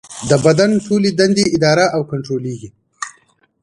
[0.29, 2.69] د بدن ټولې دندې اداره او کنټرولېږي.